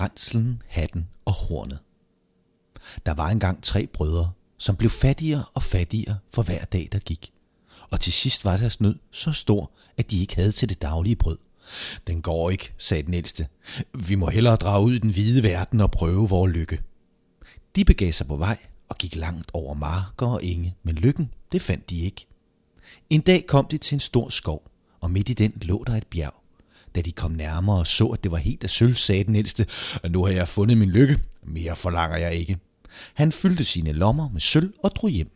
[0.00, 1.78] Ranselen, Hatten og Hornet.
[3.06, 7.32] Der var engang tre brødre, som blev fattigere og fattigere for hver dag, der gik.
[7.90, 11.16] Og til sidst var deres nød så stor, at de ikke havde til det daglige
[11.16, 11.38] brød.
[12.06, 13.48] Den går ikke, sagde den ældste.
[14.08, 16.82] Vi må hellere drage ud i den hvide verden og prøve vores lykke.
[17.76, 18.58] De begav sig på vej
[18.88, 22.26] og gik langt over marker og enge, men lykken, det fandt de ikke.
[23.10, 24.70] En dag kom de til en stor skov,
[25.00, 26.34] og midt i den lå der et bjerg.
[26.98, 29.66] Da de kom nærmere og så, at det var helt af sølv, sagde den ældste,
[30.02, 31.18] og nu har jeg fundet min lykke.
[31.46, 32.58] Mere forlanger jeg ikke.
[33.14, 35.30] Han fyldte sine lommer med sølv og drog hjem.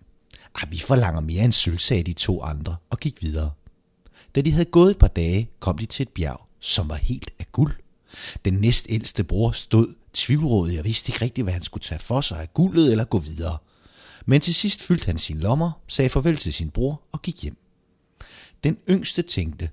[0.55, 3.51] Ah, vi forlanger mere end sølv, sagde de to andre og gik videre.
[4.35, 7.30] Da de havde gået et par dage, kom de til et bjerg, som var helt
[7.38, 7.73] af guld.
[8.45, 12.41] Den næstældste bror stod tvivlrådig og vidste ikke rigtigt, hvad han skulle tage for sig
[12.41, 13.59] af guldet eller gå videre.
[14.27, 17.57] Men til sidst fyldte han sine lommer, sagde farvel til sin bror og gik hjem.
[18.65, 19.71] Den yngste tænkte,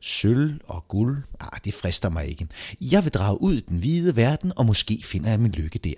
[0.00, 2.48] sølv og guld, ah, det frister mig ikke.
[2.80, 5.94] Jeg vil drage ud i den hvide verden, og måske finder jeg min lykke der.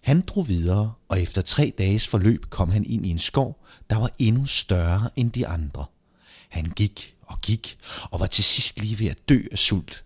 [0.00, 3.96] Han drog videre, og efter tre dages forløb kom han ind i en skov, der
[3.96, 5.84] var endnu større end de andre.
[6.48, 7.78] Han gik og gik,
[8.10, 10.04] og var til sidst lige ved at dø af sult.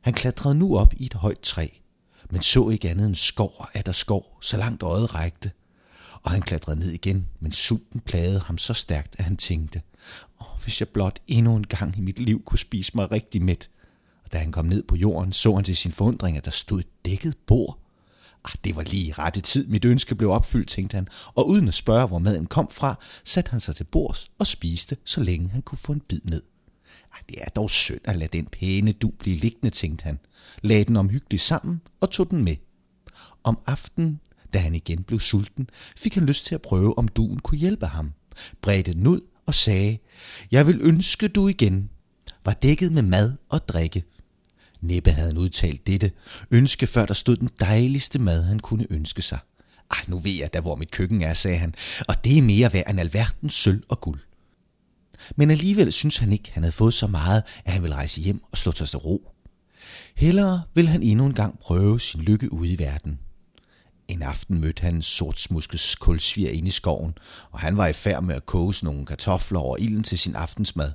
[0.00, 1.68] Han klatrede nu op i et højt træ,
[2.30, 5.50] men så ikke andet end skov og der skov, så langt øjet rækte.
[6.22, 9.82] Og han klatrede ned igen, men sulten plagede ham så stærkt, at han tænkte,
[10.40, 13.70] Åh, hvis jeg blot endnu en gang i mit liv kunne spise mig rigtig mæt.
[14.24, 16.80] Og da han kom ned på jorden, så han til sin forundring, at der stod
[16.80, 17.78] et dækket bord.
[18.44, 21.68] Ah, det var lige i rette tid, mit ønske blev opfyldt, tænkte han, og uden
[21.68, 25.48] at spørge, hvor maden kom fra, satte han sig til bords og spiste, så længe
[25.48, 26.42] han kunne få en bid ned.
[27.12, 30.18] Ah, det er dog synd at lade den pæne du blive liggende, tænkte han,
[30.62, 32.56] lagde den omhyggeligt sammen og tog den med.
[33.44, 34.20] Om aftenen,
[34.52, 37.86] da han igen blev sulten, fik han lyst til at prøve, om duen kunne hjælpe
[37.86, 38.12] ham.
[38.62, 39.98] Bredte den ud og sagde,
[40.52, 41.90] Jeg vil ønske du igen,
[42.44, 44.02] var dækket med mad og drikke.
[44.80, 46.10] Næppe havde han udtalt dette
[46.50, 49.38] ønske, før der stod den dejligste mad, han kunne ønske sig.
[49.90, 51.74] Ah, nu ved jeg da, hvor mit køkken er, sagde han,
[52.08, 54.20] og det er mere værd end alverdens sølv og guld.
[55.36, 58.40] Men alligevel synes han ikke, han havde fået så meget, at han ville rejse hjem
[58.50, 59.30] og slå sig til ro.
[60.16, 63.18] Hellere vil han endnu en gang prøve sin lykke ude i verden.
[64.08, 67.18] En aften mødte han en sortsmuskes kulsvier inde i skoven,
[67.50, 70.92] og han var i færd med at koge nogle kartofler over ilden til sin aftensmad.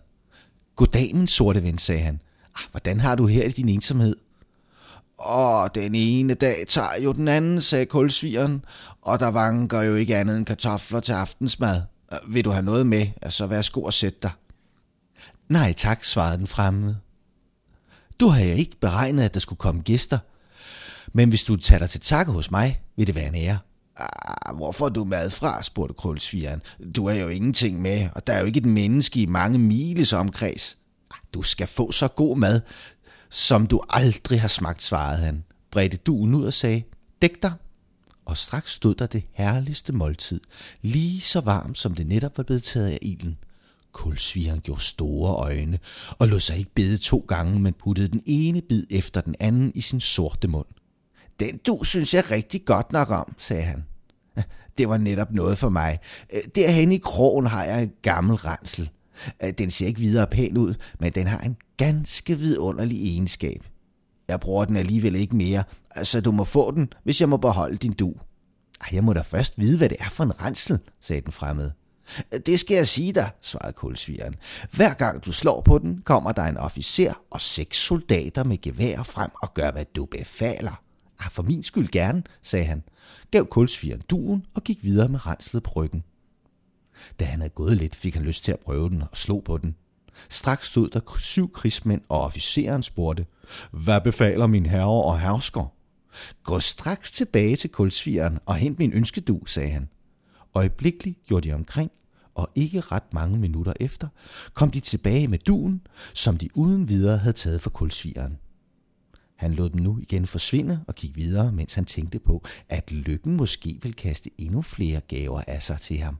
[0.75, 2.22] Goddag, min sorte ven, sagde han.
[2.56, 4.16] Ah, hvordan har du her i din ensomhed?
[5.25, 8.66] Åh, den ene dag tager jo den anden, sagde kulsvigeren,
[9.02, 11.81] og der vanker jo ikke andet end kartofler til aftensmad.
[12.28, 14.31] Vil du have noget med, så værsgo og sæt dig.
[15.50, 16.97] Nej tak, svarede den fremmede.
[18.19, 20.19] Du har jeg ikke beregnet, at der skulle komme gæster.
[21.13, 23.57] Men hvis du tager dig til takke hos mig, vil det være en ære.
[23.97, 26.62] Ah, hvorfor er du mad fra, spurgte krølsfigeren.
[26.96, 30.13] Du er jo ingenting med, og der er jo ikke et menneske i mange miles
[30.13, 30.78] omkreds.
[31.12, 32.62] Ah, du skal få så god mad,
[33.29, 35.44] som du aldrig har smagt, svarede han.
[35.72, 36.84] Bredte duen ud og sagde,
[37.22, 37.53] dæk dig.
[38.25, 40.41] Og straks stod der det herligste måltid,
[40.81, 43.38] lige så varmt som det netop var blevet taget af ilden.
[43.91, 45.79] Kulsvigeren gjorde store øjne
[46.19, 49.72] og lod sig ikke bede to gange, men puttede den ene bid efter den anden
[49.75, 50.66] i sin sorte mund.
[51.39, 53.83] Den du synes jeg rigtig godt nok om, sagde han.
[54.77, 55.99] Det var netop noget for mig.
[56.33, 58.89] Øh, Derhen i krogen har jeg en gammel rensel.
[59.43, 63.63] Øh, den ser ikke videre pæn ud, men den har en ganske vidunderlig egenskab.
[64.27, 65.63] Jeg bruger den alligevel ikke mere,
[66.03, 68.13] så du må få den, hvis jeg må beholde din du.
[68.91, 71.73] Jeg må da først vide, hvad det er for en rensel, sagde den fremmede.
[72.31, 74.35] Øh, det skal jeg sige dig, svarede kulsvigeren.
[74.72, 79.03] Hver gang du slår på den, kommer der en officer og seks soldater med gevær
[79.03, 80.83] frem og gør, hvad du befaler.
[81.23, 82.84] Ah, for min skyld gerne, sagde han,
[83.31, 86.03] gav kulsvigeren duen og gik videre med renslet på ryggen.
[87.19, 89.57] Da han havde gået lidt, fik han lyst til at prøve den og slå på
[89.57, 89.75] den.
[90.29, 93.25] Straks stod der syv krigsmænd, og officeren spurgte,
[93.72, 95.73] Hvad befaler min herre og hersker?
[96.44, 99.90] Gå straks tilbage til kulsvigeren og hent min ønskedu, sagde han.
[100.53, 101.91] Øjeblikkeligt gjorde de omkring,
[102.35, 104.07] og ikke ret mange minutter efter
[104.53, 105.81] kom de tilbage med duen,
[106.13, 108.38] som de uden videre havde taget fra kulsvigeren.
[109.43, 113.37] Han lod dem nu igen forsvinde og gik videre, mens han tænkte på, at lykken
[113.37, 116.17] måske vil kaste endnu flere gaver af sig til ham.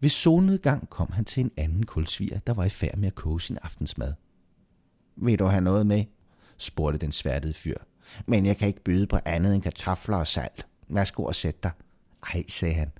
[0.00, 3.40] Ved solnedgang kom han til en anden kulsviger, der var i færd med at koge
[3.40, 4.12] sin aftensmad.
[5.16, 6.04] Vil du have noget med?
[6.56, 7.78] spurgte den sværtede fyr.
[8.26, 10.66] Men jeg kan ikke byde på andet end kartofler og salt.
[10.88, 11.70] Værsgo og sæt dig.
[12.22, 12.92] Ej, sagde han.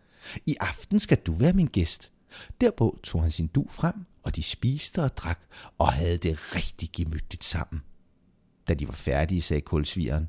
[0.47, 2.13] I aften skal du være min gæst.
[2.61, 5.41] Derpå tog han sin du frem, og de spiste og drak
[5.79, 7.83] og havde det rigtig gemyttigt sammen.
[8.73, 10.29] Da de var færdige, sagde kulsvigeren.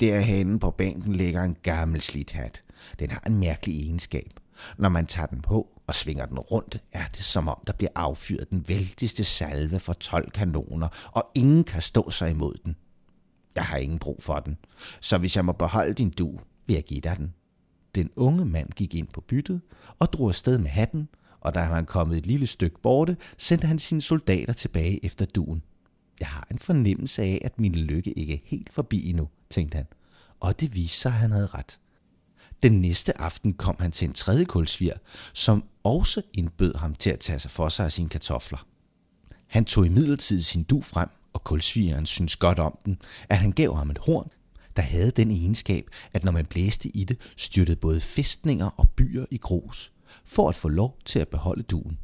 [0.00, 2.62] Derhenne på bænken ligger en gammel slidt hat.
[2.98, 4.30] Den har en mærkelig egenskab.
[4.78, 7.90] Når man tager den på og svinger den rundt, er det som om, der bliver
[7.94, 12.76] affyret den vældigste salve for 12 kanoner, og ingen kan stå sig imod den.
[13.54, 14.56] jeg har ingen brug for den.
[15.00, 17.34] Så hvis jeg må beholde din du, vil jeg give dig den.
[17.94, 19.60] Den unge mand gik ind på byttet
[19.98, 21.08] og drog afsted med hatten,
[21.40, 25.26] og da han var kommet et lille stykke borte, sendte han sine soldater tilbage efter
[25.26, 25.62] duen.
[26.20, 29.86] Jeg har en fornemmelse af, at min lykke ikke er helt forbi endnu, tænkte han.
[30.40, 31.78] Og det viste sig, at han havde ret.
[32.62, 34.92] Den næste aften kom han til en tredje kulsvir,
[35.32, 38.66] som også indbød ham til at tage sig for sig af sine kartofler.
[39.46, 42.98] Han tog imidlertid sin du frem, og kulsvigeren syntes godt om den,
[43.28, 44.30] at han gav ham et horn,
[44.76, 49.24] der havde den egenskab, at når man blæste i det, styrtede både fæstninger og byer
[49.30, 49.92] i grus,
[50.24, 51.98] for at få lov til at beholde duen.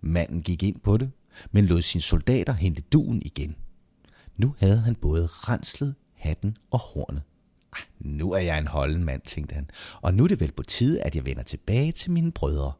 [0.00, 1.10] Manden gik ind på det,
[1.52, 3.56] men lod sine soldater hente duen igen.
[4.36, 7.22] Nu havde han både renslet, hatten og hornet.
[7.72, 9.70] Ah, nu er jeg en holden mand, tænkte han,
[10.02, 12.72] og nu er det vel på tide, at jeg vender tilbage til mine brødre.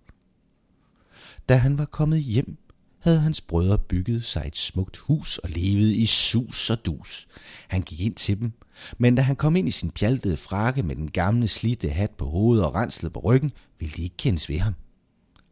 [1.48, 2.56] Da han var kommet hjem,
[2.98, 7.28] havde hans brødre bygget sig et smukt hus og levede i sus og dus.
[7.68, 8.52] Han gik ind til dem,
[8.98, 12.26] men da han kom ind i sin pjaltede frakke med den gamle slidte hat på
[12.26, 14.74] hovedet og renslet på ryggen, ville de ikke kendes ved ham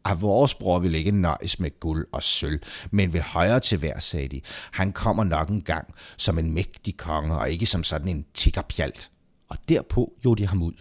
[0.05, 2.59] at vores bror vil ikke nøjes med guld og sølv,
[2.91, 4.41] men vil højere til hver, sagde de.
[4.71, 9.11] Han kommer nok en gang som en mægtig konge, og ikke som sådan en tiggerpjalt.
[9.49, 10.73] Og derpå gjorde de ham ud.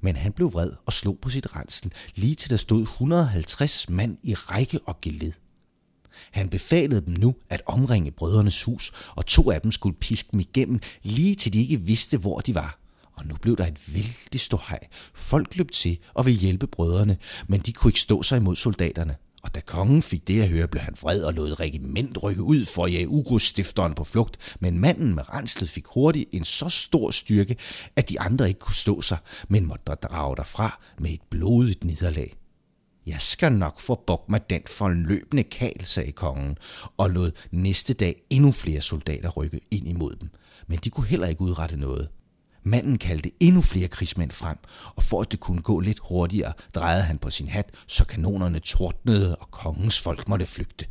[0.00, 4.18] Men han blev vred og slog på sit rensel, lige til der stod 150 mand
[4.22, 5.32] i række og geled.
[6.30, 10.40] Han befalede dem nu at omringe brødrenes hus, og to af dem skulle piske dem
[10.40, 12.77] igennem, lige til de ikke vidste, hvor de var.
[13.18, 14.78] Og nu blev der et vældig ståhej.
[15.14, 17.16] Folk løb til og ville hjælpe brødrene,
[17.48, 19.16] men de kunne ikke stå sig imod soldaterne.
[19.42, 22.42] Og da kongen fik det at høre, blev han vred og lod et regiment rykke
[22.42, 24.56] ud for at jage ugrusstifteren på flugt.
[24.60, 27.56] Men manden med renslet fik hurtigt en så stor styrke,
[27.96, 29.18] at de andre ikke kunne stå sig,
[29.48, 32.36] men måtte drage derfra med et blodigt nederlag.
[33.06, 36.56] Jeg skal nok få bukt med den forløbende kal, sagde kongen,
[36.96, 40.30] og lod næste dag endnu flere soldater rykke ind imod dem.
[40.66, 42.08] Men de kunne heller ikke udrette noget.
[42.62, 44.56] Manden kaldte endnu flere krigsmænd frem,
[44.96, 48.58] og for at det kunne gå lidt hurtigere, drejede han på sin hat, så kanonerne
[48.58, 50.86] tordnede, og kongens folk måtte flygte.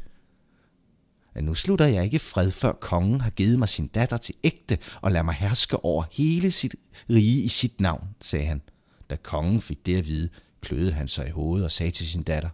[1.36, 4.78] Men nu slutter jeg ikke fred, før kongen har givet mig sin datter til ægte
[5.02, 6.76] og lader mig herske over hele sit
[7.10, 8.62] rige i sit navn, sagde han.
[9.10, 10.30] Da kongen fik det at vide,
[10.62, 12.50] kløede han sig i hovedet og sagde til sin datter,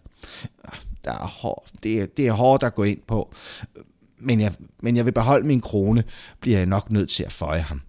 [0.63, 3.33] ah, der er hår, det, er, det er hårdt at gå ind på,
[4.17, 6.03] men jeg, men jeg vil beholde min krone,
[6.39, 7.81] bliver jeg nok nødt til at føje ham.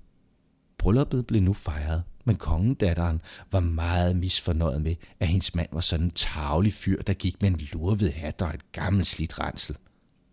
[0.84, 3.22] Brylluppet blev nu fejret, men kongedatteren
[3.52, 7.50] var meget misfornøjet med, at hendes mand var sådan en tavlig fyr, der gik med
[7.50, 9.76] en lurved hat og et gammelt slidt rensel.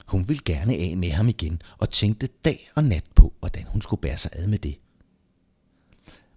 [0.07, 3.81] Hun ville gerne af med ham igen og tænkte dag og nat på, hvordan hun
[3.81, 4.79] skulle bære sig ad med det.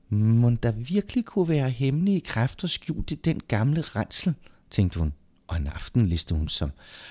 [0.09, 4.35] Må der virkelig kunne være hemmelige kræfter skjult i den gamle rensel,
[4.71, 5.13] tænkte hun.
[5.46, 6.70] Og en aften liste hun som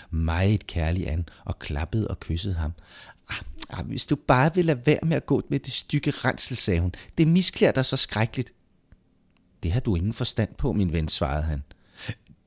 [0.09, 2.73] meget kærlig an og klappede og kyssede ham.
[3.29, 3.37] Ah,
[3.69, 6.81] ah, hvis du bare vil lade være med at gå med det stykke rensel, sagde
[6.81, 6.93] hun.
[7.17, 8.53] Det misklæder dig så skrækkeligt.
[9.63, 11.63] Det har du ingen forstand på, min ven, svarede han.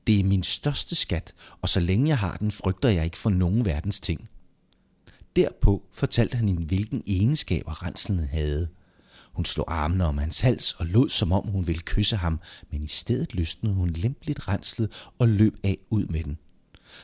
[0.07, 3.29] Det er min største skat, og så længe jeg har den, frygter jeg ikke for
[3.29, 4.29] nogen verdens ting.
[5.35, 8.67] Derpå fortalte han hende, hvilken egenskaber renslen havde.
[9.37, 12.39] Hun slog armene om hans hals og lod, som om hun ville kysse ham,
[12.71, 16.37] men i stedet løsnede hun lempeligt renslet og løb af ud med den.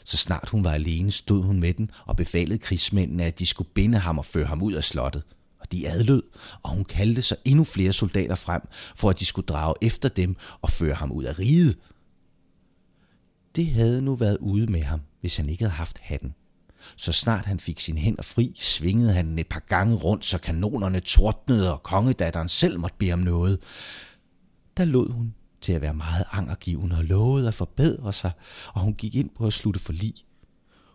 [0.04, 3.70] Så snart hun var alene, stod hun med den og befalede krigsmændene, at de skulle
[3.74, 5.24] binde ham og føre ham ud af slottet.
[5.60, 6.24] Og de adlød,
[6.64, 8.62] og hun kaldte så endnu flere soldater frem,
[8.96, 11.78] for at de skulle drage efter dem og føre ham ud af riget.
[13.56, 16.34] Det havde nu været ude med ham, hvis han ikke havde haft hatten.
[16.96, 21.00] Så snart han fik sin hænder fri, svingede han et par gange rundt, så kanonerne
[21.00, 23.60] tordnede, og kongedatteren selv måtte bede om noget.
[24.78, 28.32] Der lod hun til at være meget angergivende og lovede at forbedre sig,
[28.74, 30.14] og hun gik ind på at slutte for lig.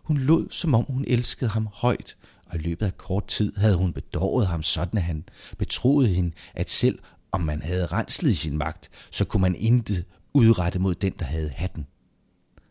[0.03, 3.77] Hun lod, som om hun elskede ham højt, og i løbet af kort tid havde
[3.77, 5.23] hun bedåret ham sådan, at han
[5.57, 6.99] betroede hende, at selv
[7.31, 11.25] om man havde renslet i sin magt, så kunne man intet udrette mod den, der
[11.25, 11.87] havde hatten.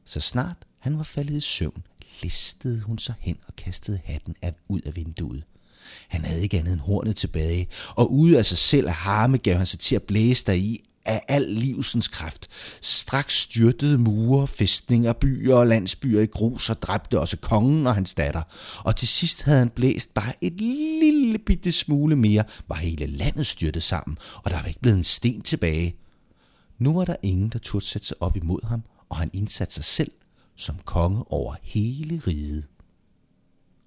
[0.04, 1.82] Så snart han var faldet i søvn,
[2.22, 5.44] listede hun sig hen og kastede hatten af, ud af vinduet.
[6.08, 9.56] Han havde ikke andet end hornet tilbage, og ude af sig selv af harme gav
[9.56, 12.48] han sig til at blæse der i af al livsens kraft.
[12.82, 18.14] Straks styrtede mure, fæstninger, byer og landsbyer i grus og dræbte også kongen og hans
[18.14, 18.42] datter.
[18.84, 23.46] Og til sidst havde han blæst bare et lille bitte smule mere, var hele landet
[23.46, 25.96] styrtet sammen, og der var ikke blevet en sten tilbage.
[26.78, 29.84] Nu var der ingen, der turde sætte sig op imod ham, og han indsatte sig
[29.84, 30.10] selv
[30.58, 32.66] som konge over hele riget.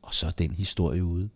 [0.02, 1.30] Og så er den historie ude.